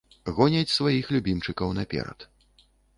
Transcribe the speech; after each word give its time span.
Гоняць 0.37 0.75
сваіх 0.77 1.13
любімчыкаў 1.17 1.79
наперад. 1.83 2.19